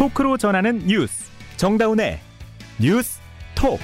[0.00, 1.26] 토크로 전하는 뉴스
[1.58, 2.20] 정다운의
[2.78, 3.20] 뉴스
[3.54, 3.78] 톡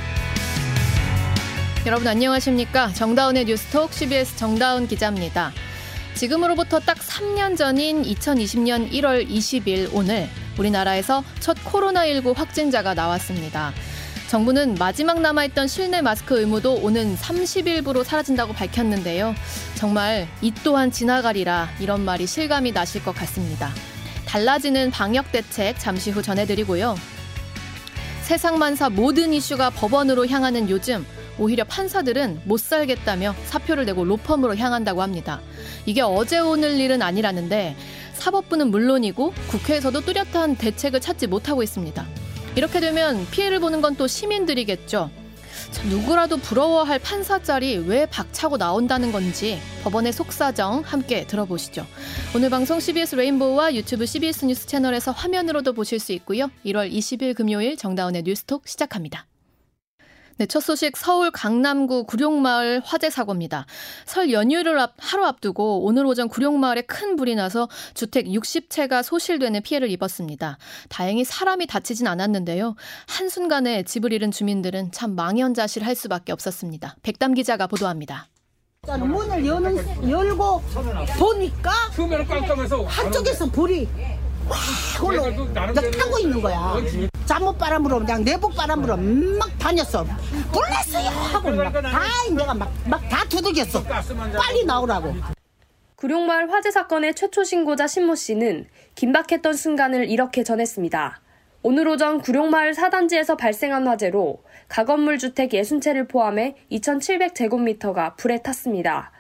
[1.84, 5.52] 여러분 안녕하십니까 정다운의 뉴스 톡 CBS 정다운 기자입니다.
[6.14, 10.26] 지금으로부터 딱 3년 전인 2020년 1월 20일 오늘
[10.58, 13.74] 우리나라에서 첫 코로나19 확진자가 나왔습니다.
[14.28, 19.34] 정부는 마지막 남아있던 실내 마스크 의무도 오는 30일부로 사라진다고 밝혔는데요.
[19.74, 23.70] 정말 이 또한 지나가리라 이런 말이 실감이 나실 것 같습니다.
[24.36, 26.94] 달라지는 방역 대책 잠시 후 전해드리고요.
[28.20, 31.06] 세상만사 모든 이슈가 법원으로 향하는 요즘
[31.38, 35.40] 오히려 판사들은 못 살겠다며 사표를 내고 로펌으로 향한다고 합니다.
[35.86, 37.76] 이게 어제 오늘 일은 아니라는데
[38.12, 42.04] 사법부는 물론이고 국회에서도 뚜렷한 대책을 찾지 못하고 있습니다.
[42.56, 45.08] 이렇게 되면 피해를 보는 건 또 시민들이겠죠.
[45.88, 51.86] 누구라도 부러워할 판사 자리 왜 박차고 나온다는 건지 법원의 속사정 함께 들어보시죠.
[52.34, 56.50] 오늘 방송 CBS 레인보우와 유튜브 CBS 뉴스 채널에서 화면으로도 보실 수 있고요.
[56.64, 59.26] 1월 20일 금요일 정다운의 뉴스톡 시작합니다.
[60.38, 63.64] 네, 첫 소식 서울 강남구 구룡마을 화재 사고입니다.
[64.04, 69.90] 설 연휴를 앞, 하루 앞두고 오늘 오전 구룡마을에 큰 불이 나서 주택 60채가 소실되는 피해를
[69.90, 70.58] 입었습니다.
[70.90, 72.74] 다행히 사람이 다치진 않았는데요.
[73.08, 76.96] 한순간에 집을 잃은 주민들은 참 망연자실할 수밖에 없었습니다.
[77.02, 78.28] 백담 기자가 보도합니다.
[78.86, 80.62] 문을 여는, 열고
[81.18, 81.70] 보니까
[82.86, 83.88] 한쪽에서 불이
[84.48, 85.22] 확 올라
[85.72, 86.74] 타고 있는 거야.
[87.26, 90.04] 잠못 바람으로 그냥 내복 바람으로 막 다녔어.
[90.52, 91.90] 불났어요 하고 막다
[92.30, 93.82] 내가 막 막 다 두들겼어.
[93.82, 95.14] 빨리 나오라고.
[95.96, 101.20] 구룡마을 화재 사건의 최초 신고자 신모 씨는 긴박했던 순간을 이렇게 전했습니다.
[101.62, 109.10] 오늘 오전 구룡마을 4단지에서 발생한 화재로 가건물 주택 60채를 포함해 2,700제곱미터가 불에 탔습니다.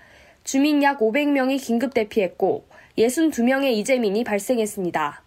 [0.44, 5.22] 주민 약 500명이 긴급 대피했고 62명의 이재민이 발생했습니다.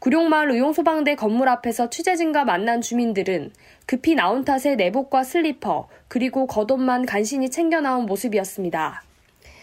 [0.00, 3.52] 구룡마을 의용소방대 건물 앞에서 취재진과 만난 주민들은
[3.86, 9.02] 급히 나온 탓에 내복과 슬리퍼 그리고 겉옷만 간신히 챙겨 나온 모습이었습니다.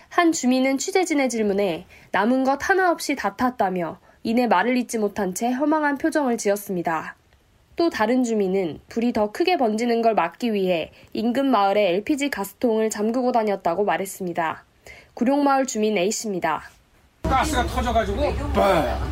[0.09, 5.51] 한 주민은 취재진의 질문에 남은 것 하나 없이 다 탔다며 이내 말을 잇지 못한 채
[5.51, 7.15] 허망한 표정을 지었습니다.
[7.75, 13.31] 또 다른 주민은 불이 더 크게 번지는 걸 막기 위해 인근 마을에 LPG 가스통을 잠그고
[13.31, 14.63] 다녔다고 말했습니다.
[15.13, 16.80] 구룡마을 주민 A씨입니다.
[17.31, 18.33] 가스가 터져가지고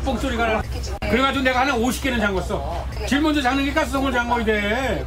[0.04, 0.62] 뻥 소리가 나.
[1.08, 3.06] 그래가지고 내가 한 50개는 잠궜어.
[3.08, 5.04] 제일 먼저 잠는 게 가스통을 잠궈야 돼.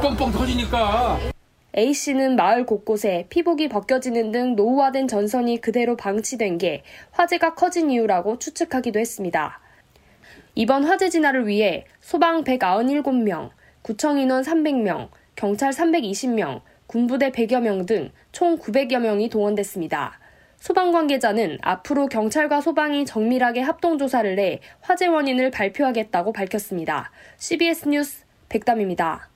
[0.00, 1.18] 뻥뻥 터지니까.
[1.76, 8.98] A씨는 마을 곳곳에 피복이 벗겨지는 등 노후화된 전선이 그대로 방치된 게 화재가 커진 이유라고 추측하기도
[8.98, 9.60] 했습니다.
[10.54, 13.50] 이번 화재 진화를 위해 소방 197명,
[13.82, 20.18] 구청 인원 300명, 경찰 320명, 군부대 100여 명 등 총 900여 명이 동원됐습니다.
[20.66, 27.12] 소방 관계자는 앞으로 경찰과 소방이 정밀하게 합동조사를 해 화재 원인을 발표하겠다고 밝혔습니다.
[27.36, 29.28] CBS 뉴스 백담입니다.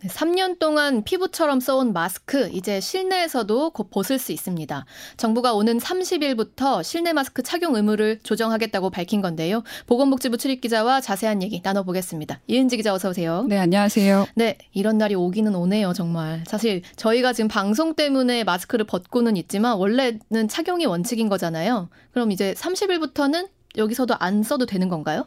[0.00, 4.84] 네, 3년 동안 피부처럼 써온 마스크 이제 실내에서도 곧 벗을 수 있습니다.
[5.16, 9.64] 정부가 오는 30일부터 실내 마스크 착용 의무를 조정하겠다고 밝힌 건데요.
[9.86, 12.40] 보건복지부 출입 기자와 자세한 얘기 나눠보겠습니다.
[12.46, 13.44] 이은지 기자 어서 오세요.
[13.48, 14.28] 네, 안녕하세요.
[14.36, 16.44] 네, 이런 날이 오기는 오네요, 정말.
[16.46, 21.88] 사실 저희가 지금 방송 때문에 마스크를 벗고는 있지만 원래는 착용이 원칙인 거잖아요.
[22.12, 25.26] 그럼 이제 30일부터는 여기서도 안 써도 되는 건가요?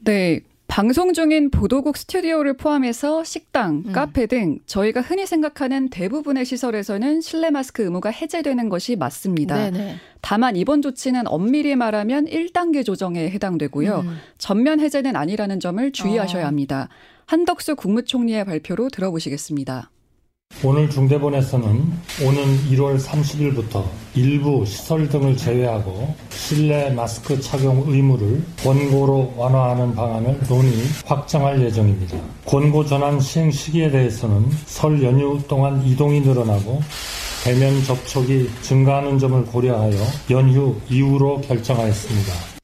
[0.00, 3.92] 네, 방송 중인 보도국 스튜디오를 포함해서 식당, 음.
[3.92, 9.56] 카페 등 저희가 흔히 생각하는 대부분의 시설에서는 실내 마스크 의무가 해제되는 것이 맞습니다.
[9.56, 9.96] 네네.
[10.20, 14.00] 다만 이번 조치는 엄밀히 말하면 1단계 조정에 해당되고요.
[14.00, 14.18] 음.
[14.36, 16.46] 전면 해제는 아니라는 점을 주의하셔야 어.
[16.46, 16.88] 합니다.
[17.26, 19.90] 한덕수 국무총리의 발표로 들어보시겠습니다.
[20.64, 21.68] 오늘 중대본에서는
[22.24, 23.84] 오는 1월 30일부터
[24.16, 30.72] 일부 시설 등을 제외하고 실내 마스크 착용 의무를 권고로 완화하는 방안을 논의
[31.06, 32.18] 확정할 예정입니다.
[32.44, 36.82] 권고 전환 시행 시기에 대해서는 설 연휴 동안 이동이 늘어나고
[37.44, 39.96] 대면 접촉이 증가하는 점을 고려하여
[40.30, 42.57] 연휴 이후로 결정하였습니다.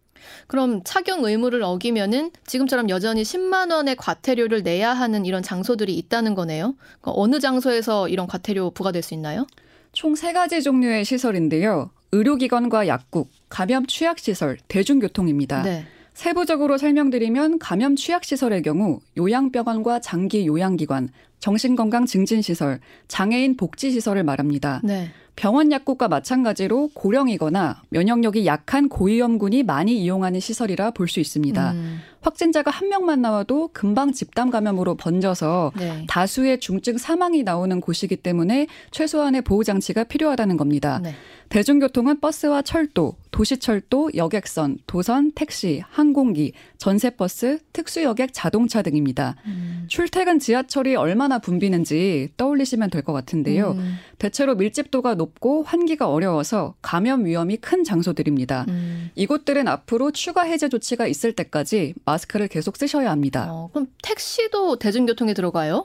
[0.54, 6.76] 그럼 착용 의무를 어기면은 지금처럼 여전히 10만 원의 과태료를 내야 하는 이런 장소들이 있다는 거네요.
[7.00, 9.48] 그러니까 어느 장소에서 이런 과태료 부과될 수 있나요?
[9.90, 11.90] 총 세 가지 종류의 시설인데요.
[12.12, 15.62] 의료기관과 약국, 감염 취약시설, 대중교통입니다.
[15.62, 15.86] 네.
[16.12, 21.08] 세부적으로 설명드리면 감염 취약시설의 경우 요양병원과 장기 요양기관,
[21.40, 22.78] 정신건강 증진시설,
[23.08, 24.82] 장애인 복지시설을 말합니다.
[24.84, 25.10] 네.
[25.36, 31.72] 병원 약국과 마찬가지로 고령이거나 면역력이 약한 고위험군이 많이 이용하는 시설이라 볼 수 있습니다.
[31.72, 32.00] 음.
[32.22, 36.06] 확진자가 한 명만 나와도 금방 집단 감염으로 번져서 네.
[36.08, 41.00] 다수의 중증 사망이 나오는 곳이기 때문에 최소한의 보호 장치가 필요하다는 겁니다.
[41.02, 41.14] 네.
[41.50, 49.36] 대중교통은 버스와 철도, 도시철도, 여객선, 도선, 택시, 항공기, 전세버스, 특수여객, 자동차 등입니다.
[49.44, 49.63] 음.
[49.88, 53.72] 출퇴근 지하철이 얼마나 붐비는지 떠올리시면 될 것 같은데요.
[53.72, 53.96] 음.
[54.18, 58.64] 대체로 밀집도가 높고 환기가 어려워서 감염 위험이 큰 장소들입니다.
[58.68, 59.10] 음.
[59.14, 63.48] 이곳들은 앞으로 추가 해제 조치가 있을 때까지 마스크를 계속 쓰셔야 합니다.
[63.50, 65.84] 어, 그럼 택시도 대중교통에 들어가요?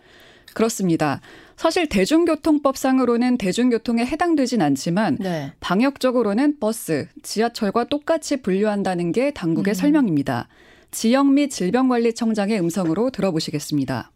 [0.53, 1.21] 그렇습니다.
[1.57, 5.51] 사실 대중교통법상으로는 대중교통에 해당되진 않지만 네.
[5.59, 9.75] 방역적으로는 버스, 지하철과 똑같이 분류한다는 게 당국의 음.
[9.75, 10.47] 설명입니다.
[10.91, 14.11] 지역및 질병관리청장의 음성으로 들어보시겠습니다.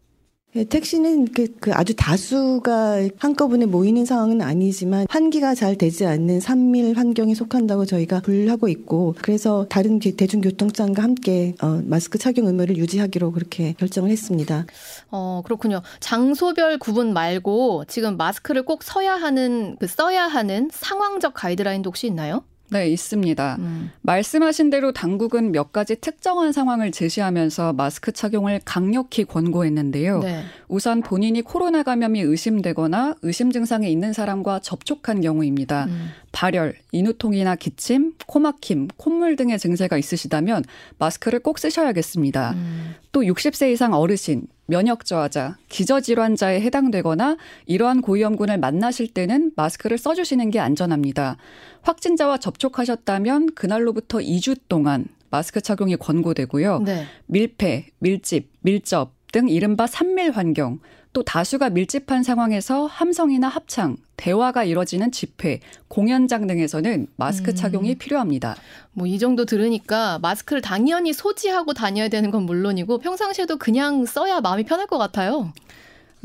[0.55, 6.95] 네, 택시는 그, 그 아주 다수가 한꺼번에 모이는 상황은 아니지만 환기가 잘 되지 않는 산밀
[6.95, 13.73] 환경에 속한다고 저희가 분류하고 있고 그래서 다른 대중교통장과 함께 어, 마스크 착용 의무를 유지하기로 그렇게
[13.79, 14.67] 결정을 했습니다.
[15.09, 15.81] 어 그렇군요.
[15.99, 22.43] 장소별 구분 말고 지금 마스크를 꼭 써야 하는 그 써야 하는 상황적 가이드라인도 혹시 있나요?
[22.69, 23.57] 네, 있습니다.
[23.59, 23.91] 음.
[24.01, 30.19] 말씀하신 대로 당국은 몇 가지 특정한 상황을 제시하면서 마스크 착용을 강력히 권고했는데요.
[30.19, 30.43] 네.
[30.67, 35.85] 우선 본인이 코로나 감염이 의심되거나 의심 증상이 있는 사람과 접촉한 경우입니다.
[35.85, 36.09] 음.
[36.31, 40.63] 발열, 인후통이나 기침, 코막힘, 콧물 등의 증세가 있으시다면
[40.97, 42.53] 마스크를 꼭 쓰셔야겠습니다.
[42.53, 42.95] 음.
[43.11, 50.59] 또 60세 이상 어르신, 면역 저하자, 기저질환자에 해당되거나 이러한 고위험군을 만나실 때는 마스크를 써주시는 게
[50.59, 51.37] 안전합니다.
[51.83, 56.79] 확진자와 접촉하셨다면 그날로부터 2주 동안 마스크 착용이 권고되고요.
[56.79, 57.05] 네.
[57.27, 60.79] 밀폐, 밀집, 밀접 등 이른바 산밀 환경,
[61.11, 67.55] 또 다수가 밀집한 상황에서 함성이나 합창, 대화가 이뤄지는 집회, 공연장 등에서는 마스크 음.
[67.55, 68.55] 착용이 필요합니다.
[68.93, 74.63] 뭐 이 정도 들으니까 마스크를 당연히 소지하고 다녀야 되는 건 물론이고 평상시에도 그냥 써야 마음이
[74.63, 75.51] 편할 것 같아요.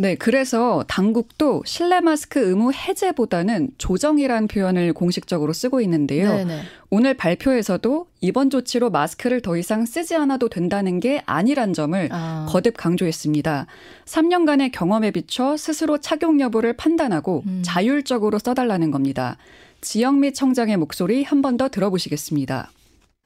[0.00, 6.32] 네, 그래서 당국도 실내 마스크 의무 해제보다는 조정이란 표현을 공식적으로 쓰고 있는데요.
[6.32, 6.60] 네네.
[6.90, 12.46] 오늘 발표에서도 이번 조치로 마스크를 더 이상 쓰지 않아도 된다는 게 아니란 점을 아.
[12.48, 13.66] 거듭 강조했습니다.
[14.04, 17.62] 3년간의 경험에 비춰 스스로 착용 여부를 판단하고 음.
[17.64, 19.36] 자율적으로 써달라는 겁니다.
[19.80, 22.70] 지역 및 청장의 목소리 한 번 더 들어보시겠습니다.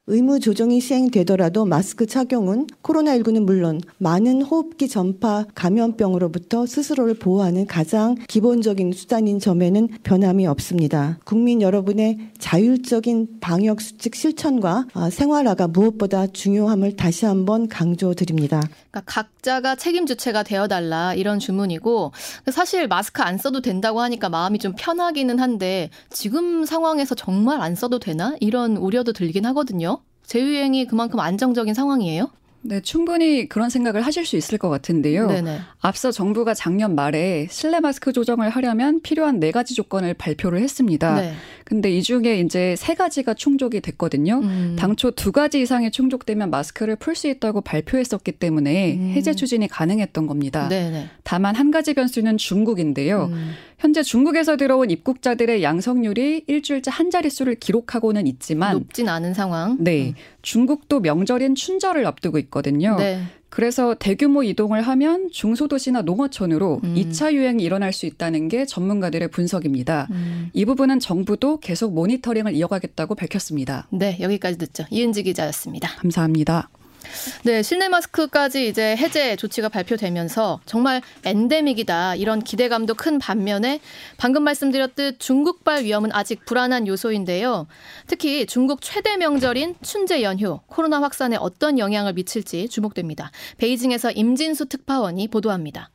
[0.05, 8.91] 의무 조정이 시행되더라도 마스크 착용은 코로나19는 물론 많은 호흡기 전파 감염병으로부터 스스로를 보호하는 가장 기본적인
[8.91, 11.19] 수단인 점에는 변함이 없습니다.
[11.23, 18.59] 국민 여러분의 자율적인 방역 수칙 실천과 아, 생활화가 무엇보다 중요함을 다시 한번 강조드립니다.
[18.59, 22.13] 그러니까 각 자가 책임 주체가 되어달라 이런 주문이고
[22.49, 27.99] 사실 마스크 안 써도 된다고 하니까 마음이 좀 편하기는 한데 지금 상황에서 정말 안 써도
[27.99, 29.99] 되나 이런 우려도 들긴 하거든요.
[30.25, 32.29] 재유행이 그만큼 안정적인 상황이에요?
[32.65, 35.27] 네, 충분히 그런 생각을 하실 수 있을 것 같은데요.
[35.27, 35.59] 네네.
[35.81, 41.19] 앞서 정부가 작년 말에 실내 마스크 조정을 하려면 필요한 네 가지 조건을 발표를 했습니다.
[41.19, 41.33] 네.
[41.65, 44.39] 근데 이 중에 이제 세 가지가 충족이 됐거든요.
[44.39, 44.75] 음.
[44.79, 49.13] 당초 두 가지 이상이 충족되면 마스크를 풀 수 있다고 발표했었기 때문에 음.
[49.15, 50.67] 해제 추진이 가능했던 겁니다.
[50.69, 51.09] 네네.
[51.23, 53.29] 다만 한 가지 변수는 중국인데요.
[53.31, 53.51] 음.
[53.83, 59.75] 현재 중국에서 들어온 입국자들의 양성률이 일주일째 한 자릿수를 기록하고는 있지만 높진 않은 상황.
[59.77, 60.11] 네.
[60.11, 60.13] 음.
[60.41, 62.95] 중국도 명절인 춘절을 앞두고 있거든요.
[62.95, 63.23] 네.
[63.49, 66.95] 그래서 대규모 이동을 하면 중소도시나 농어촌으로 음.
[66.95, 70.07] 2차 유행이 일어날 수 있다는 게 전문가들의 분석입니다.
[70.11, 70.49] 음.
[70.53, 73.87] 이 부분은 정부도 계속 모니터링을 이어가겠다고 밝혔습니다.
[73.91, 74.85] 네, 여기까지 듣죠.
[74.91, 75.89] 이은지 기자였습니다.
[75.97, 76.69] 감사합니다.
[77.43, 83.79] 네, 실내 마스크까지 이제 해제 조치가 발표되면서 정말 엔데믹이다 이런 기대감도 큰 반면에
[84.17, 87.67] 방금 말씀드렸듯 중국발 위험은 아직 불안한 요소인데요.
[88.07, 93.31] 특히 중국 최대 명절인 춘제 연휴 코로나 확산에 어떤 영향을 미칠지 주목됩니다.
[93.57, 95.89] 베이징에서 임진수 특파원이 보도합니다.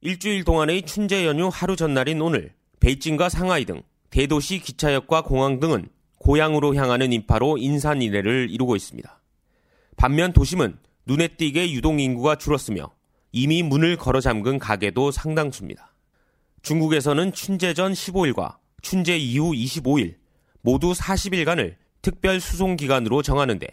[0.00, 6.74] 일주일 동안의 춘제 연휴 하루 전날인 오늘 베이징과 상하이 등 대도시 기차역과 공항 등은 고향으로
[6.74, 9.17] 향하는 인파로 인산 이례를 이루고 있습니다.
[9.98, 12.92] 반면 도심은 눈에 띄게 유동 인구가 줄었으며
[13.32, 15.92] 이미 문을 걸어 잠근 가게도 상당수입니다.
[16.62, 20.14] 중국에서는 춘제 전 15일과 춘제 이후 25일
[20.62, 23.66] 모두 40일간을 특별 수송 기간으로 정하는데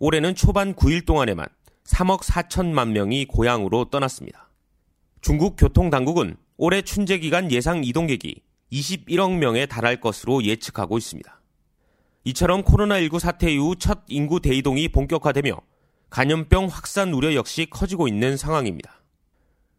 [0.00, 1.46] 올해는 초반 9일 동안에만
[1.84, 4.50] 3억 4천만 명이 고향으로 떠났습니다.
[5.22, 11.40] 중국 교통 당국은 올해 춘제 기간 예상 이동객이 21억 명에 달할 것으로 예측하고 있습니다.
[12.24, 15.69] 이처럼 코로나19 사태 이후 첫 인구 대이동이 본격화되며
[16.10, 19.00] 간염병 확산 우려 역시 커지고 있는 상황입니다.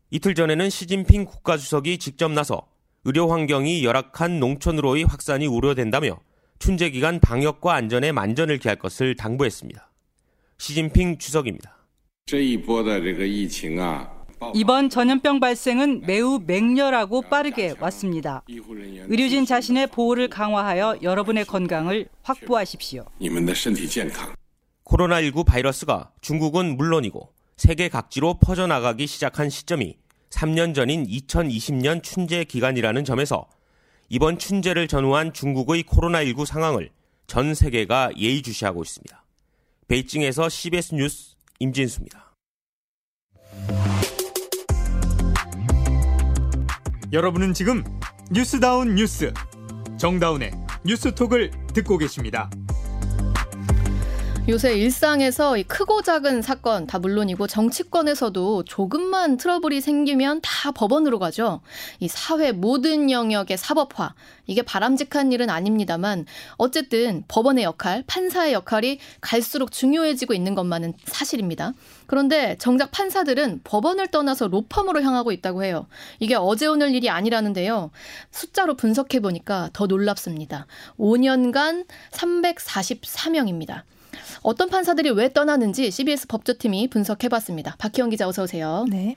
[0.10, 2.68] 이틀 전에는 시진핑 국가주석이 직접 나서
[3.04, 6.20] 의료 환경이 열악한 농촌으로의 확산이 우려된다며
[6.60, 9.90] 춘제 기간 방역과 안전에 만전을 기할 것을 당부했습니다.
[10.58, 11.76] 시진핑 주석입니다.
[14.54, 18.44] 이번 전염병 발생은 매우 맹렬하고 빠르게 왔습니다.
[18.48, 23.06] 의료진 자신의 보호를 강화하여 여러분의 건강을 확보하십시오.
[24.92, 29.98] 코로나19 바이러스가 중국은 물론이고 세계 각지로 퍼져나가기 시작한 시점이
[30.30, 33.48] 3년 전인 2020년 춘제 기간이라는 점에서
[34.10, 36.90] 이번 춘제를 전후한 중국의 코로나19 상황을
[37.28, 39.24] 전 세계가 예의주시하고 있습니다.
[39.88, 42.36] 베이징에서 CBS 뉴스 임진수입니다.
[47.14, 47.84] 여러분은 지금
[48.32, 49.34] 뉴스다운 뉴스
[49.98, 50.52] 정다운의
[50.84, 52.50] 뉴스톡을 듣고 계십니다.
[54.50, 61.62] 요새 일상에서 크고 작은 사건 다 물론이고 정치권에서도 조금만 트러블이 생기면 다 법원으로 가죠.
[62.00, 64.16] 이 사회 모든 영역의 사법화
[64.48, 66.26] 이게 바람직한 일은 아닙니다만
[66.58, 71.74] 어쨌든 법원의 역할, 판사의 역할이 갈수록 중요해지고 있는 것만은 사실입니다.
[72.08, 75.86] 그런데 정작 판사들은 법원을 떠나서 로펌으로 향하고 있다고 해요.
[76.20, 77.92] 이게 어제 오늘 일이 아니라는데요.
[78.32, 80.66] 숫자로 분석해 보니까 더 놀랍습니다.
[80.98, 83.84] 5년간 344명입니다.
[84.42, 87.76] 어떤 판사들이 왜 떠나는지 CBS 법조팀이 분석해봤습니다.
[87.78, 88.86] 박희영 기자 어서 오세요.
[88.90, 89.16] 네.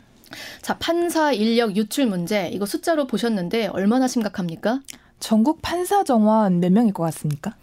[0.63, 4.81] 자, 판사 인력 유출 문제 이거 숫자로 보셨는데 얼마나 심각합니까?
[5.21, 7.55] 전국 판사 정원 몇 명일 것 같습니까?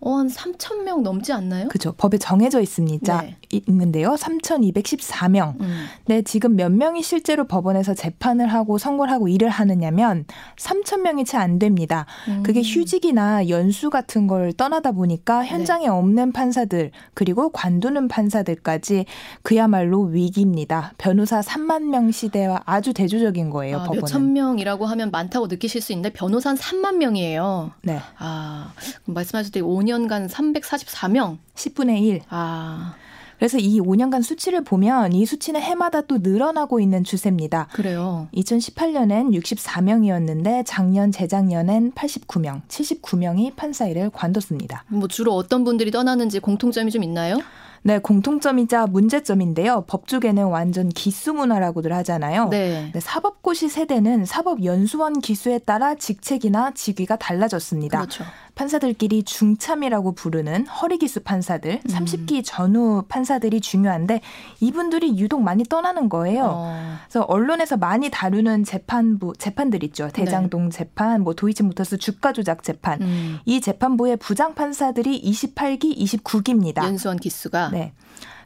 [0.00, 1.68] 어, 한 3천 명 넘지 않나요?
[1.68, 1.92] 그죠.
[1.96, 3.22] 법에 정해져 있습니다.
[3.22, 3.36] 네.
[3.50, 4.14] 있는데요.
[4.14, 5.60] 3,214명.
[5.60, 5.86] 음.
[6.06, 10.24] 네, 지금 몇 명이 실제로 법원에서 재판을 하고 선고를 하고 일을 하느냐면
[10.56, 12.06] 3천 명이 채 안 됩니다.
[12.28, 12.42] 음.
[12.42, 15.88] 그게 휴직이나 연수 같은 걸 떠나다 보니까 현장에 네.
[15.90, 19.04] 없는 판사들 그리고 관두는 판사들까지
[19.42, 20.92] 그야말로 위기입니다.
[20.96, 23.76] 변호사 3만 명 시대와 아주 대조적인 거예요.
[23.78, 24.00] 아, 법원은.
[24.02, 27.72] 몇천 명이라고 하면 많다고 느끼실 수 있는데 변호사는 3만 명이에요.
[27.82, 27.98] 네.
[28.18, 28.72] 아,
[29.04, 31.38] 말씀하실 때 5년간 344명.
[31.54, 32.20] 10분의 1.
[32.28, 32.94] 아.
[33.38, 37.68] 그래서 이 5년간 수치를 보면 이 수치는 해마다 또 늘어나고 있는 추세입니다.
[37.72, 38.28] 그래요.
[38.34, 44.84] 2018년엔 64명이었는데 작년 재작년엔 89명, 79명이 판사 일을 관뒀습니다.
[44.88, 47.38] 뭐 주로 어떤 분들이 떠나는지 공통점이 좀 있나요?
[47.86, 49.84] 네, 공통점이자 문제점인데요.
[49.86, 52.48] 법조계는 완전 기수 문화라고들 하잖아요.
[52.48, 52.90] 네.
[52.94, 57.98] 네, 사법고시 세대는 사법연수원 기수에 따라 직책이나 직위가 달라졌습니다.
[57.98, 58.24] 그렇죠.
[58.54, 61.90] 판사들끼리 중참이라고 부르는 허리기수 판사들, 음.
[61.90, 64.20] 30기 전후 판사들이 중요한데
[64.60, 66.50] 이분들이 유독 많이 떠나는 거예요.
[66.54, 66.96] 어.
[67.04, 70.08] 그래서 언론에서 많이 다루는 재판부 재판들 있죠.
[70.08, 70.70] 대장동 네.
[70.70, 73.02] 재판, 뭐 도이치모터스 주가 조작 재판.
[73.02, 73.38] 음.
[73.44, 76.84] 이 재판부의 부장 판사들이 28기, 29기입니다.
[76.84, 77.92] 연수원 기수가 네.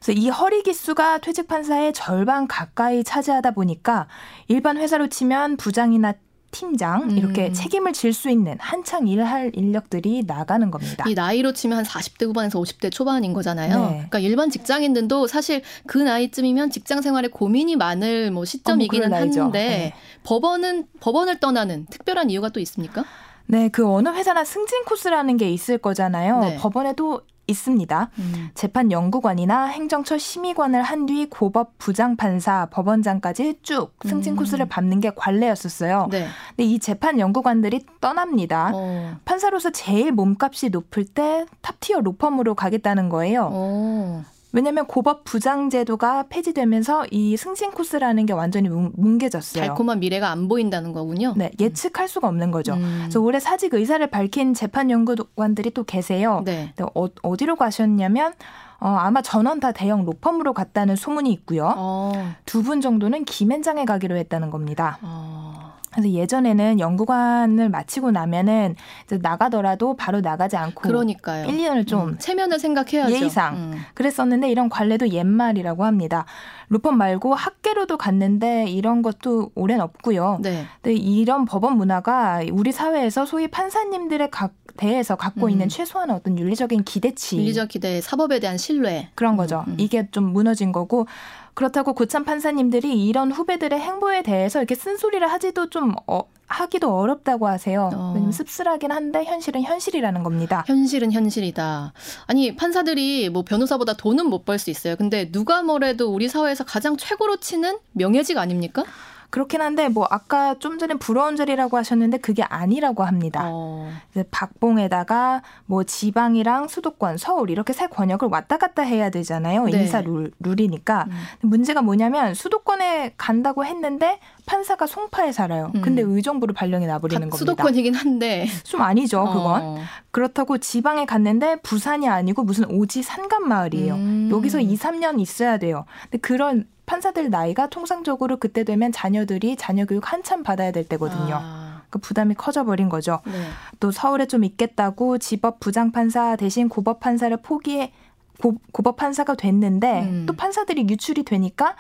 [0.00, 4.06] 그래서 이 허리 기수가 퇴직 판사의 절반 가까이 차지하다 보니까
[4.46, 6.14] 일반 회사로 치면 부장이나
[6.50, 7.52] 팀장 이렇게 음.
[7.52, 11.04] 책임을 질 수 있는 한창 일할 인력들이 나가는 겁니다.
[11.06, 13.80] 이 나이로 치면 한 40대 후반에서 50대 초반인 거잖아요.
[13.80, 13.88] 네.
[13.90, 19.58] 그러니까 일반 직장인들도 사실 그 나이쯤이면 직장 생활에 고민이 많을 뭐 시점이기는 어, 뭐 한데
[19.68, 19.94] 네.
[20.24, 23.04] 법원은 법원을 떠나는 특별한 이유가 또 있습니까?
[23.46, 26.40] 네, 그 어느 회사나 승진 코스라는 게 있을 거잖아요.
[26.40, 26.56] 네.
[26.56, 28.10] 법원에도 있습니다.
[28.18, 28.50] 음.
[28.54, 34.36] 재판 연구관이나 행정처 심의관을 한 뒤 고법 부장판사, 법원장까지 쭉 승진 음.
[34.36, 36.08] 코스를 밟는 게 관례였었어요.
[36.10, 36.26] 네.
[36.50, 38.72] 근데 이 재판 연구관들이 떠납니다.
[38.74, 39.16] 어.
[39.24, 43.48] 판사로서 제일 몸값이 높을 때 탑티어 로펌으로 가겠다는 거예요.
[43.50, 44.24] 어.
[44.52, 49.64] 왜냐하면 고법 부장 제도가 폐지되면서 이 승진 코스라는 게 완전히 뭉개졌어요.
[49.64, 51.34] 달콤한 미래가 안 보인다는 거군요.
[51.36, 52.74] 네, 예측할 수가 없는 거죠.
[52.74, 53.00] 음.
[53.02, 56.42] 그래서 올해 사직 의사를 밝힌 재판 연구관들이 또 계세요.
[56.44, 56.72] 네.
[56.94, 58.32] 어, 어디로 가셨냐면
[58.80, 61.74] 어, 아마 전원 다 대형 로펌으로 갔다는 소문이 있고요.
[61.76, 62.34] 어.
[62.46, 64.98] 두분 정도는 김앤장에 가기로 했다는 겁니다.
[65.02, 65.77] 어.
[65.90, 68.76] 그래서 예전에는 연구관을 마치고 나면은
[69.20, 71.46] 나가더라도 바로 나가지 않고 그러니까요.
[71.46, 73.14] 1, 2년을 좀 음, 체면을 생각해야죠.
[73.14, 73.80] 예의상 음.
[73.94, 76.26] 그랬었는데 이런 관례도 옛말이라고 합니다.
[76.68, 80.38] 로펌 말고 학계로도 갔는데 이런 것도 올해는 없고요.
[80.42, 80.66] 네.
[80.82, 85.50] 근데 이런 법원 문화가 우리 사회에서 소위 판사님들의 각 대해서 갖고 음.
[85.50, 89.64] 있는 최소한의 어떤 윤리적인 기대치, 윤리적 기대, 사법에 대한 신뢰 그런 거죠.
[89.66, 89.76] 음, 음.
[89.78, 91.06] 이게 좀 무너진 거고
[91.54, 97.90] 그렇다고 고참 판사님들이 이런 후배들의 행보에 대해서 이렇게 쓴소리를 하지도 좀 어, 하기도 어렵다고 하세요.
[97.92, 98.12] 어.
[98.14, 100.64] 왜냐면 씁쓸하긴 한데 현실은 현실이라는 겁니다.
[100.68, 101.92] 현실은 현실이다.
[102.26, 104.94] 아니 판사들이 뭐 변호사보다 돈은 못 벌 수 있어요.
[104.96, 108.84] 근데 누가 뭐래도 우리 사회에서 가장 최고로 치는 명예직 아닙니까?
[109.30, 113.42] 그렇긴 한데 뭐 아까 좀 전에 부러운 자리라고 하셨는데 그게 아니라고 합니다.
[113.44, 113.90] 어.
[114.30, 119.64] 박봉에다가 뭐 지방이랑 수도권, 서울 이렇게 세 권역을 왔다 갔다 해야 되잖아요.
[119.64, 119.80] 네.
[119.82, 121.06] 인사 룰, 룰이니까.
[121.08, 121.48] 음.
[121.48, 125.72] 문제가 뭐냐면 수도권에 간다고 했는데 판사가 송파에 살아요.
[125.74, 125.82] 음.
[125.82, 127.36] 근데 의정부로 발령이 나버리는 겁니다.
[127.36, 129.62] 수도권이긴 한데 좀 아니죠, 그건.
[129.62, 129.78] 어.
[130.10, 133.94] 그렇다고 지방에 갔는데 부산이 아니고 무슨 오지 산간 마을이에요.
[133.94, 134.28] 음.
[134.32, 135.84] 여기서 2, 3년 있어야 돼요.
[136.04, 141.38] 근데 그런 판사들 나이가 통상적으로 그때 되면 자녀들이 자녀 교육 한참 받아야 될 때거든요.
[141.40, 141.82] 아.
[141.90, 143.20] 그 부담이 커져버린 거죠.
[143.26, 143.32] 네.
[143.78, 147.92] 또 서울에 좀 있겠다고 지법 부장 판사 대신 고법 판사를 포기해
[148.40, 150.24] 고, 고법 판사가 됐는데 음.
[150.26, 151.76] 또 판사들이 유출이 되니까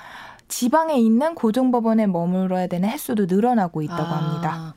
[0.48, 4.74] 지방에 있는 고등법원에 머물러야 되는 횟수도 늘어나고 있다고 아, 합니다.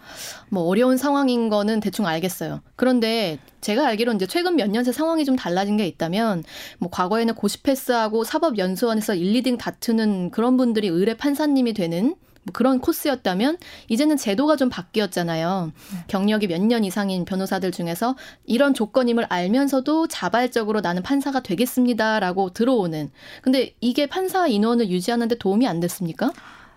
[0.50, 2.62] 뭐 어려운 상황인 거는 대충 알겠어요.
[2.76, 6.44] 그런데 제가 알기로 이제 최근 몇 년 새 상황이 좀 달라진 게 있다면
[6.80, 12.80] 뭐 과거에는 고시 패스하고 사법연수원에서 1, 2등 다투는 그런 분들이 의뢰 판사님이 되는 뭐 그런
[12.80, 13.58] 코스였다면
[13.88, 15.72] 이제는 제도가 좀 바뀌었잖아요.
[16.08, 23.12] 경력이 몇 년 이상인 변호사들 중에서 이런 조건임을 알면서도 자발적으로 나는 판사가 되겠습니다라고 들어오는.
[23.42, 26.32] 근데 이게 판사 인원을 유지하는데 도움이 안 됐습니까?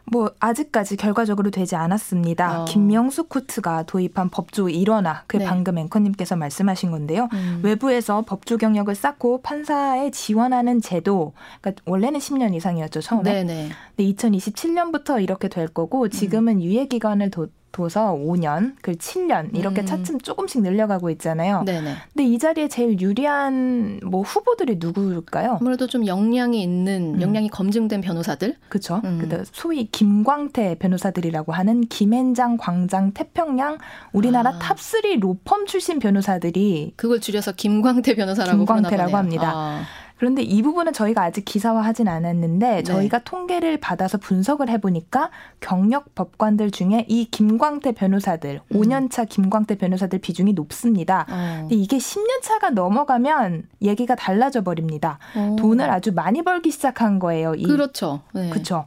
[0.06, 2.62] 뭐 아직까지 결과적으로 되지 않았습니다.
[2.62, 2.64] 어.
[2.66, 5.44] 김명수 코트가 도입한 법조 일원화, 그 네.
[5.44, 7.28] 방금 앵커님께서 말씀하신 건데요.
[7.32, 7.60] 음.
[7.62, 13.44] 외부에서 법조 경력을 쌓고 판사에 지원하는 제도, 그러니까 원래는 10년 이상이었죠 처음에.
[13.44, 13.70] 네네.
[13.96, 16.62] 근데 2027년부터 이렇게 될 거고 지금은 음.
[16.62, 17.30] 유예 기간을
[17.74, 19.86] 둬서 5년, 그 7년 이렇게 음.
[19.86, 21.64] 차츰 조금씩 늘려가고 있잖아요.
[21.64, 21.94] 네네.
[22.12, 25.58] 근데 이 자리에 제일 유리한 뭐 후보들이 누구일까요?
[25.60, 27.20] 아무래도 좀 역량이 있는, 음.
[27.20, 28.56] 역량이 검증된 변호사들.
[28.68, 29.00] 그렇죠.
[29.04, 29.44] 음.
[29.52, 33.78] 소위 김광태 변호사들이라고 하는 김앤장, 광장, 태평양
[34.12, 34.58] 우리나라 아.
[34.58, 39.52] top3 로펌 출신 변호사들이 그걸 줄여서 김광태 변호사라고 김광태라고 합니다.
[39.52, 39.82] 아.
[40.16, 42.82] 그런데 이 부분은 저희가 아직 기사화하진 않았는데 네.
[42.82, 45.30] 저희가 통계를 받아서 분석을 해보니까
[45.60, 48.80] 경력 법관들 중에 이 김광태 변호사들 음.
[48.80, 51.26] 5년차 김광태 변호사들 비중이 높습니다.
[51.28, 51.58] 어.
[51.62, 55.18] 근데 이게 10년차가 넘어가면 얘기가 달라져 버립니다.
[55.34, 55.56] 어.
[55.58, 57.54] 돈을 아주 많이 벌기 시작한 거예요.
[57.54, 57.64] 이.
[57.64, 58.20] 그렇죠.
[58.32, 58.50] 네.
[58.50, 58.86] 그렇죠.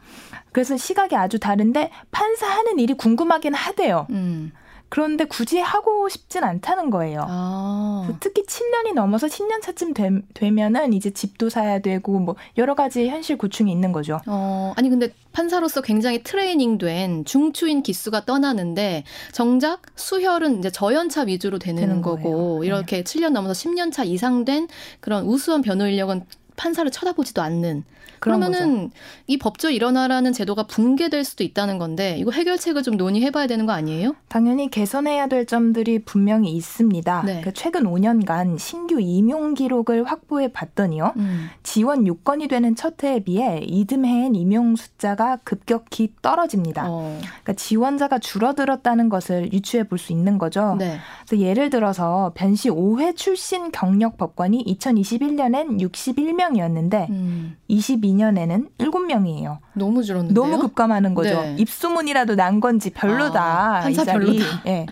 [0.54, 4.08] 그래서 시각이 아주 다른데 판사 하는 일이 궁금하긴 하대요.
[4.12, 4.52] 음.
[4.90, 7.26] 그런데 굳이 하고 싶진 않다는 거예요.
[7.28, 8.10] 아.
[8.20, 13.38] 특히 7년이 넘어서 10년 차쯤 되, 면은 이제 집도 사야 되고 뭐 여러 가지 현실
[13.38, 14.20] 고충이 있는 거죠.
[14.28, 19.04] 어, 아니 근데 판사로서 굉장히 트레이닝된 중추인 기수가 떠나는데
[19.34, 22.68] 정작 수혈은 이제 저연차 위주로 되는, 되는 거고 네.
[22.68, 23.04] 이렇게 네.
[23.04, 24.68] 7년 넘어서 10년 차 이상 된
[25.00, 26.26] 그런 우수한 변호 인력은
[26.58, 27.84] 판사를 쳐다보지도 않는
[28.20, 28.90] 그러면은
[29.28, 34.16] 이 법조 일어나라는 제도가 붕괴될 수도 있다는 건데 이거 해결책을 좀 논의해봐야 되는 거 아니에요?
[34.28, 37.24] 당연히 개선해야 될 점들이 분명히 있습니다.
[37.26, 37.42] 네.
[37.42, 41.50] 그 최근 5년간 신규 임용 기록을 확보해 봤더니요, 음.
[41.62, 46.86] 지원 요건이 되는 첫 해에 비해 이듬해엔 임용 숫자가 급격히 떨어집니다.
[46.88, 47.20] 어.
[47.22, 50.76] 그러니까 지원자가 줄어들었다는 것을 유추해 볼 수 있는 거죠.
[50.78, 51.00] 네.
[51.26, 57.58] 그래서 예를 들어서 변시 5회 출신 경력 법관이 2021년엔 61명 이었는데 음.
[57.70, 59.60] 2022년에는 7명이에요.
[59.74, 60.46] 너무 줄었는데요?
[60.46, 61.42] 너무 급감하는 거죠.
[61.42, 61.56] 네.
[61.60, 63.78] 입소문이라도 난 건지 별로다.
[63.78, 64.64] 아, 판사 별로다.
[64.68, 64.86] 예.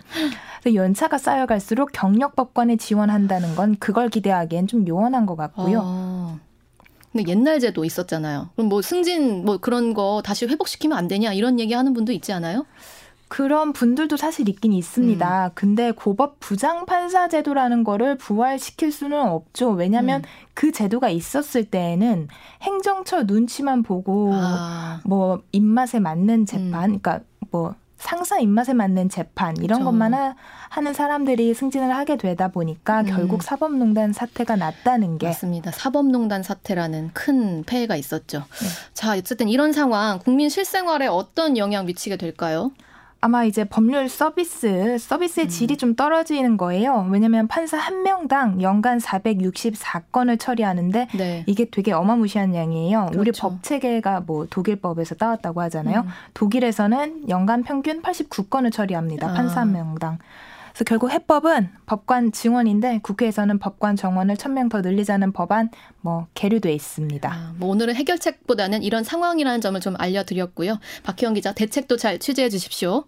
[0.74, 5.80] 연차가 쌓여갈수록 경력법관에 지원한다는 건 그걸 기대하기엔 좀 요원한 것 같고요.
[5.84, 6.38] 아.
[7.12, 8.50] 근데 옛날 제도 있었잖아요.
[8.56, 12.32] 그럼 뭐 승진 뭐 그런 거 다시 회복시키면 안 되냐 이런 얘기 하는 분도 있지
[12.32, 12.66] 않아요?
[13.28, 15.46] 그런 분들도 사실 있긴 있습니다.
[15.46, 15.50] 음.
[15.54, 19.70] 근데 고법 부장 판사 제도라는 거를 부활시킬 수는 없죠.
[19.70, 20.28] 왜냐하면 음.
[20.54, 22.28] 그 제도가 있었을 때에는
[22.62, 25.00] 행정처 눈치만 보고 아.
[25.04, 27.00] 뭐 입맛에 맞는 재판, 음.
[27.00, 29.84] 그러니까 뭐 상사 입맛에 맞는 재판 이런 그렇죠.
[29.86, 30.14] 것만
[30.68, 33.06] 하, 는 사람들이 승진을 하게 되다 보니까 음.
[33.06, 35.72] 결국 사법농단 사태가 났다는 게 맞습니다.
[35.72, 38.38] 사법농단 사태라는 큰 폐해가 있었죠.
[38.38, 38.68] 네.
[38.92, 42.70] 자, 어쨌든 이런 상황 국민 실생활에 어떤 영향 미치게 될까요?
[43.26, 45.48] 아마 이제 법률 서비스, 서비스의 음.
[45.48, 47.08] 질이 좀 떨어지는 거예요.
[47.10, 51.42] 왜냐하면 판사 한 명당 연간 464건을 처리하는데 네.
[51.48, 53.06] 이게 되게 어마무시한 양이에요.
[53.06, 53.20] 그렇죠.
[53.20, 56.02] 우리 법 체계가 뭐 독일법에서 따왔다고 하잖아요.
[56.02, 56.08] 음.
[56.34, 59.28] 독일에서는 연간 평균 89건을 처리합니다.
[59.28, 59.34] 아.
[59.34, 60.18] 판사 한 명당.
[60.72, 67.28] 그래서 결국 해법은 법관 증원인데 국회에서는 법관 정원을 1000명 더 늘리자는 법안 뭐 계류돼 있습니다.
[67.28, 70.78] 아, 뭐 오늘은 해결책보다는 이런 상황이라는 점을 좀 알려드렸고요.
[71.02, 73.04] 박희영 기자 대책도 잘 취재해 주십시오.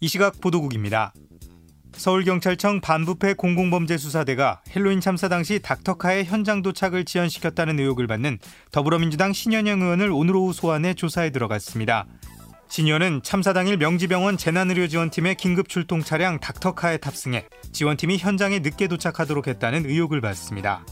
[0.00, 1.12] 이 시각 보도국입니다.
[1.92, 8.38] 서울경찰청 반부패 공공범죄수사대가 핼러윈 참사 당시 닥터카의 현장 도착을 지연시켰다는 의혹을 받는
[8.72, 12.06] 더불어민주당 신현영 의원을 오늘 오후 소환해 조사에 들어갔습니다.
[12.68, 19.46] 신 의원은 참사 당일 명지병원 재난의료지원팀의 긴급 출동 차량 닥터카에 탑승해 지원팀이 현장에 늦게 도착하도록
[19.46, 20.84] 했다는 의혹을 받습니다.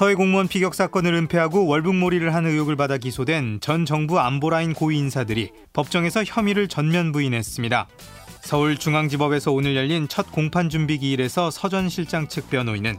[0.00, 5.50] 서해 공무원 피격 사건을 은폐하고 월북몰이를 한 의혹을 받아 기소된 전 정부 안보라인 고위 인사들이
[5.74, 7.86] 법정에서 혐의를 전면 부인했습니다.
[8.40, 12.96] 서울중앙지법에서 오늘 열린 첫 공판 준비 기일에서 서전 실장 측 변호인은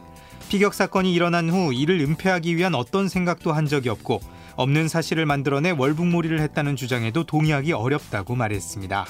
[0.48, 4.20] 피격 사건이 일어난 후 이를 은폐하기 위한 어떤 생각도 한 적이 없고
[4.54, 9.06] 없는 사실을 만들어내 월북몰이를 했다는 주장에도 동의하기 어렵다고 말했습니다.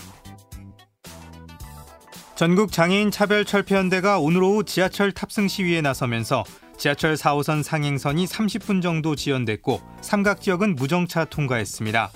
[2.36, 6.42] 전국 장애인 차별 철폐연대가 오늘 오후 지하철 탑승 시위에 나서면서
[6.82, 12.10] 지하철 4호선 상행선이 30분 정도 지연됐고 삼각 지역은 무정차 통과했습니다.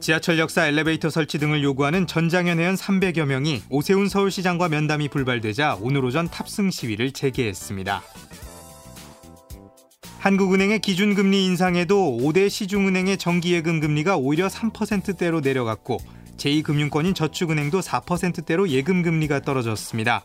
[0.00, 6.04] 지하철 역사 엘리베이터 설치 등을 요구하는 전장현 회원 300여 명이 오세훈 서울시장과 면담이 불발되자 오늘
[6.04, 8.02] 오전 탑승 시위를 재개했습니다.
[10.18, 15.98] 한국은행의 기준금리 인상에도 5대 시중은행의 정기예금 금리가 오히려 3%대로 내려갔고
[16.38, 20.24] 제2금융권인 저축은행도 4%대로 예금 금리가 떨어졌습니다.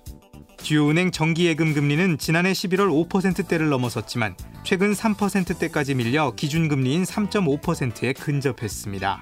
[0.64, 9.22] 주요 은행 정기예금 금리는 지난해 11월 5%대를 넘어섰지만 최근 3%대까지 밀려 기준금리인 3.5%에 근접했습니다.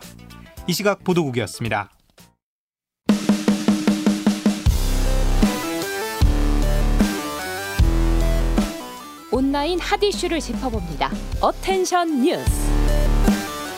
[0.67, 1.89] 이 시각 보도국이었습니다.
[9.31, 11.09] 온라인 핫 이슈를 짚어봅니다.
[11.41, 12.80] Attention 뉴스.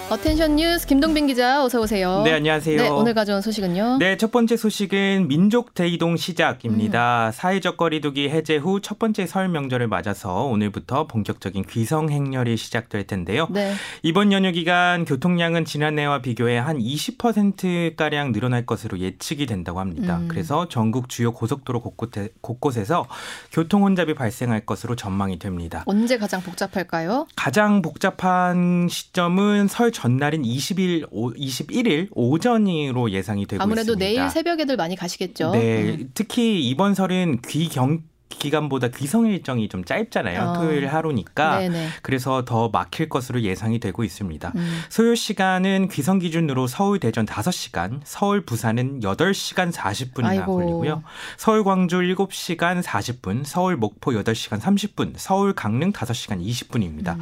[0.10, 2.22] Attention 뉴스 김동빈 기자 어서 오세요.
[2.24, 2.78] 네, 안녕하세요.
[2.78, 3.98] 네, 오늘 가져온 소식은요.
[3.98, 7.28] 네, 첫 번째 소식은 민족 대이동 시작입니다.
[7.28, 7.32] 음.
[7.32, 13.48] 사회적 거리두기 해제 후 첫 번째 설 명절을 맞아서 오늘부터 본격적인 귀성 행렬이 시작될 텐데요.
[13.50, 13.74] 네.
[14.04, 20.18] 이번 연휴 기간 교통량은 지난해와 비교해 한 20% 가량 늘어날 것으로 예측이 된다고 합니다.
[20.18, 20.28] 음.
[20.28, 23.08] 그래서 전국 주요 고속도로 곳곳에, 곳곳에서
[23.52, 25.84] 교통 혼잡이 발생할 것으로 전망이 됩니다.
[25.88, 27.26] 언제 가장 복잡할까요?
[27.36, 34.06] 가장 복잡한 시점은 설 전날인 20일, 21일 오전으로 예상이 되고 아무래도 있습니다.
[34.06, 35.52] 아무래도 내일 새벽에들 많이 가시겠죠.
[35.52, 36.12] 네, 음.
[36.14, 38.02] 특히 이번 설은 귀경
[38.40, 40.42] 기간보다 귀성 일정이 좀 짧잖아요.
[40.42, 40.54] 어.
[40.54, 41.60] 토요일 하루니까.
[41.60, 41.88] 네네.
[42.02, 44.52] 그래서 더 막힐 것으로 예상이 되고 있습니다.
[44.56, 44.82] 음.
[44.90, 50.56] 소요 시간은 귀성 기준으로 서울 대전 5시간, 서울 부산은 8시간 40분이나 아이고.
[50.56, 51.04] 걸리고요.
[51.38, 57.16] 서울 광주 7시간 40분, 서울 목포 8시간 30분, 서울 강릉 5시간 20분입니다.
[57.16, 57.22] 음.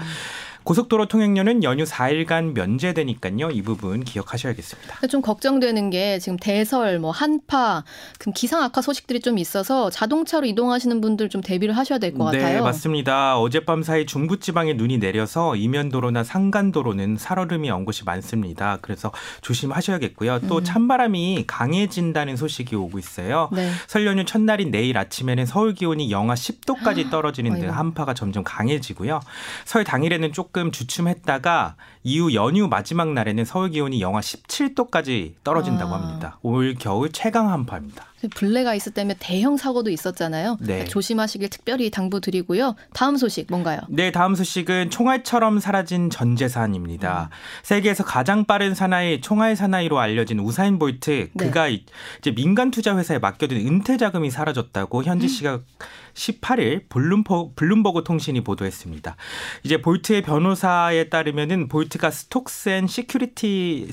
[0.64, 3.50] 고속도로 통행료는 연휴 4일간 면제되니까요.
[3.52, 5.08] 이 부분 기억하셔야겠습니다.
[5.08, 7.84] 좀 걱정되는 게 지금 대설, 뭐 한파,
[8.20, 12.58] 그 기상 악화 소식들이 좀 있어서 자동차로 이동하시는 분들 좀 대비를 하셔야 될것 네, 같아요.
[12.58, 13.40] 네, 맞습니다.
[13.40, 18.78] 어젯밤 사이 중부 지방에 눈이 내려서 이면도로나 상간도로는 살얼음이 온 곳이 많습니다.
[18.82, 20.42] 그래서 조심하셔야겠고요.
[20.48, 20.64] 또 음.
[20.64, 23.50] 찬바람이 강해진다는 소식이 오고 있어요.
[23.52, 23.72] 네.
[23.88, 29.20] 설 연휴 첫날인 내일 아침에는 서울 기온이 영하 10도까지 떨어지는 등 한파가 점점 강해지고요.
[29.66, 35.98] 설 당일에는 조금 조금 주춤했다가 이후 연휴 마지막 날에는 서울 기온이 영하 17도까지 떨어진다고 아.
[36.02, 36.40] 합니다.
[36.42, 38.12] 올 겨울 최강 한파입니다.
[38.36, 40.58] 블레가 있을 때문에 대형 사고도 있었잖아요.
[40.60, 40.86] 네.
[40.86, 42.76] 조심하시길 특별히 당부드리고요.
[42.94, 43.80] 다음 소식 뭔가요?
[43.90, 47.30] 네, 다음 소식은 총알처럼 사라진 전 재산입니다.
[47.32, 47.36] 음.
[47.64, 51.46] 세계에서 가장 빠른 사나이 총알 사나이로 알려진 우사인 볼트 네.
[51.46, 55.30] 그가 이제 민간 투자 회사에 맡겨둔 은퇴 자금이 사라졌다고 현지 음.
[55.30, 55.64] 시각
[56.14, 59.16] 18일 블룸버, 블룸버그 통신이 보도했습니다.
[59.64, 63.90] 이제 볼트의 변호사에 따르면은 볼트가 Stocks and Security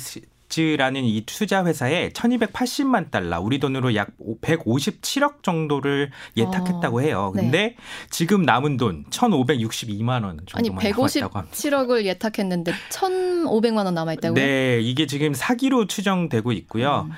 [0.78, 4.08] 라는 이 투자 회사에 1280만 달러, 우리 돈으로 약
[4.40, 7.32] 157억 정도를 예탁했다고 해요.
[7.34, 7.42] 네.
[7.42, 7.76] 근데 네.
[8.08, 14.34] 지금 남은 돈 1,562만 원 정도만 아니 157억을 예탁했는데 1,500만 원 남아 있다고요?
[14.34, 17.08] 네, 이게 지금 사기로 추정되고 있고요.
[17.10, 17.12] 음.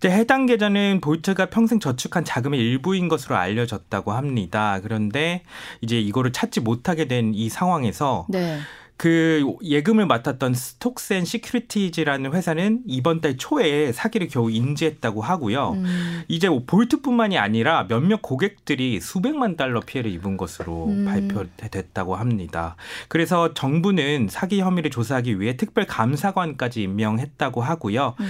[0.00, 4.80] 이제 해당 계좌는 볼트가 평생 저축한 자금의 일부인 것으로 알려졌다고 합니다.
[4.82, 5.42] 그런데
[5.82, 8.58] 이제 이거를 찾지 못하게 된 이 상황에서 네.
[8.96, 15.70] 그 예금을 맡았던 Stocks and Securities라는 회사는 이번 달 초에 사기를 겨우 인지했다고 하고요.
[15.70, 16.22] 음.
[16.28, 21.06] 이제 뭐 볼트뿐만이 아니라 몇몇 고객들이 수백만 달러 피해를 입은 것으로 음.
[21.06, 22.76] 발표됐다고 합니다.
[23.08, 28.16] 그래서 정부는 사기 혐의를 조사하기 위해 특별 감사관까지 임명했다고 하고요.
[28.20, 28.28] 음.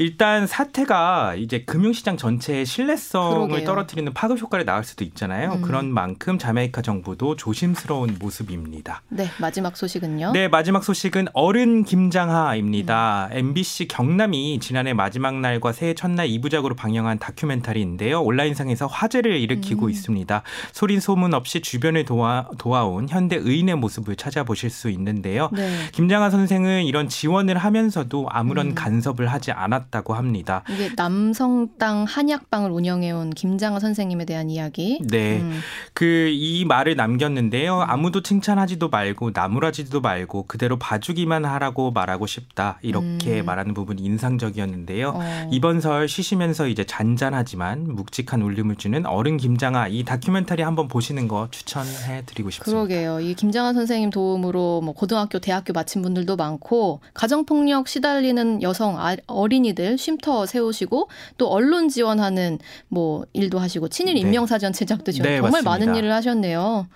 [0.00, 3.66] 일단 사태가 이제 금융시장 전체의 신뢰성을 그러게요.
[3.66, 5.54] 떨어뜨리는 파급 효과를 낳을 수도 있잖아요.
[5.54, 5.62] 음.
[5.62, 9.02] 그런 만큼 자메이카 정부도 조심스러운 모습입니다.
[9.08, 10.30] 네, 마지막 소식은요?
[10.32, 13.30] 네, 마지막 소식은 어른 김장하입니다.
[13.32, 13.36] 음.
[13.38, 18.22] MBC 경남이 지난해 마지막 날과 새해 첫날 2부작으로 방영한 다큐멘터리인데요.
[18.22, 19.90] 온라인상에서 화제를 일으키고 음.
[19.90, 20.42] 있습니다.
[20.70, 25.50] 소린 소문 없이 주변을 도와, 도와온 현대 의인의 모습을 찾아보실 수 있는데요.
[25.52, 25.68] 네.
[25.90, 28.74] 김장하 선생은 이런 지원을 하면서도 아무런 음.
[28.76, 30.62] 간섭을 하지 않았 않았다고 합니다.
[30.70, 35.00] 이게 남성당 한약방을 운영해온 김장하 선생님에 대한 이야기.
[35.08, 35.40] 네.
[35.40, 35.60] 음.
[35.94, 37.80] 그이 말을 남겼는데요.
[37.80, 42.78] 아무도 칭찬하지도 말고 나무라지도 말고 그대로 봐주기만 하라고 말하고 싶다.
[42.82, 43.46] 이렇게 음.
[43.46, 45.12] 말하는 부분이 인상적이었는데요.
[45.14, 45.48] 어.
[45.50, 51.48] 이번 설 쉬시면서 이제 잔잔하지만 묵직한 울림을 주는 어른 김장하 이 다큐멘터리 한번 보시는 거
[51.50, 52.70] 추천해 드리고 싶습니다.
[52.70, 53.20] 그러게요.
[53.20, 59.77] 이 김장하 선생님 도움으로 뭐 고등학교, 대학교 마친 분들도 많고 가정폭력 시달리는 여성 아, 어린이들
[59.78, 64.20] 어린이들 쉼터 세우시고 또 언론 지원하는 뭐 일도 하시고 친일 네.
[64.20, 65.70] 임명사전 제작도 지원 네, 정말 맞습니다.
[65.70, 66.88] 많은 일을 하셨네요.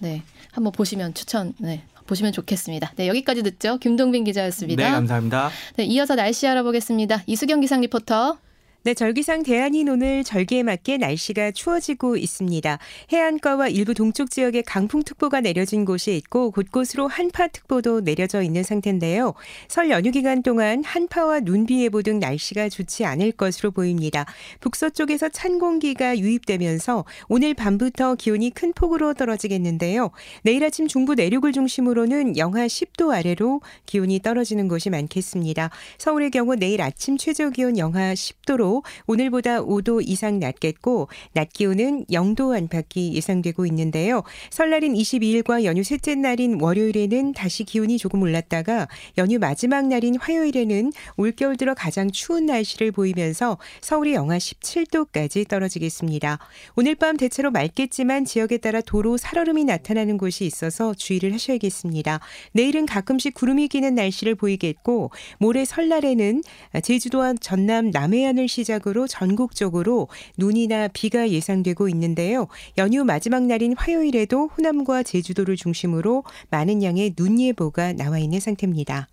[0.00, 0.22] 네.
[0.52, 1.82] 한번 보시면 추천 네.
[2.06, 2.92] 보시면 좋겠습니다.
[2.96, 3.78] 네, 여기까지 듣죠.
[3.78, 4.84] 김동빈 기자였습니다.
[4.84, 5.50] 네, 감사합니다.
[5.76, 7.22] 네, 이어서 날씨 알아보겠습니다.
[7.26, 8.36] 이수경 기상 리포터.
[8.84, 12.80] 네, 절기상 대안인 오늘 절기에 맞게 날씨가 추워지고 있습니다.
[13.12, 19.34] 해안가와 일부 동쪽 지역에 강풍특보가 내려진 곳이 있고 곳곳으로 한파특보도 내려져 있는 상태인데요.
[19.68, 24.26] 설 연휴 기간 동안 한파와 눈비 예보 등 날씨가 좋지 않을 것으로 보입니다.
[24.58, 30.10] 북서쪽에서 찬 공기가 유입되면서 오늘 밤부터 기온이 큰 폭으로 떨어지겠는데요.
[30.42, 35.70] 내일 아침 중부 내륙을 중심으로는 영하 10도 아래로 기온이 떨어지는 곳이 많겠습니다.
[35.98, 38.71] 서울의 경우 내일 아침 최저 기온 영하 10도로
[39.06, 44.22] 오늘보다 5도 이상 낮겠고 낮 기온은 0도 안팎이 예상되고 있는데요.
[44.50, 51.56] 설날인 22일과 연휴 셋째 날인 월요일에는 다시 기온이 조금 올랐다가 연휴 마지막 날인 화요일에는 올겨울
[51.56, 56.38] 들어 가장 추운 날씨를 보이면서 서울이 영하 17도까지 떨어지겠습니다.
[56.76, 62.20] 오늘 밤 대체로 맑겠지만 지역에 따라 도로 살얼음이 나타나는 곳이 있어서 주의를 하셔야겠습니다.
[62.52, 66.42] 내일은 가끔씩 구름이 끼는 날씨를 보이겠고 모레 설날에는
[66.82, 72.48] 제주도와 전남 남해안을 시 시작으로 전국적으로 눈이나 비가 예상되고 있는데요.
[72.78, 79.08] 연휴 마지막 날인 화요일에도 호남과 제주도를 중심으로 많은 양의 눈 예보가 나와 있는 상태입니다.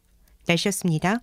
[0.48, 1.22] 날씨였습니다.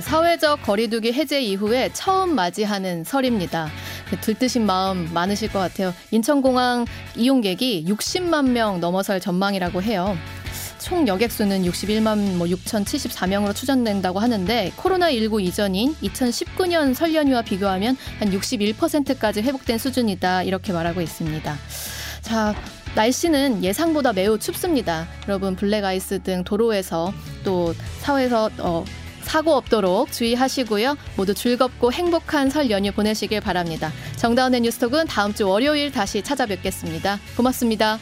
[0.00, 3.68] 사회적 거리두기 해제 이후에 처음 맞이하는 설입니다.
[4.20, 5.92] 들뜨신 마음 많으실 것 같아요.
[6.10, 10.16] 인천공항 이용객이 60만 명 넘어설 전망이라고 해요.
[10.82, 18.30] 총 여객 수는 61만 뭐 6,074명으로 추정된다고 하는데 코로나19 이전인 2019년 설 연휴와 비교하면 한
[18.30, 21.56] 61%까지 회복된 수준이다 이렇게 말하고 있습니다.
[22.20, 22.54] 자,
[22.94, 25.08] 날씨는 예상보다 매우 춥습니다.
[25.28, 27.12] 여러분 블랙 아이스 등 도로에서
[27.44, 28.84] 또 사회에서 어,
[29.22, 30.96] 사고 없도록 주의하시고요.
[31.16, 33.92] 모두 즐겁고 행복한 설 연휴 보내시길 바랍니다.
[34.16, 37.18] 정다운의 뉴스톡은 다음 주 월요일 다시 찾아뵙겠습니다.
[37.36, 37.98] 고맙습니다.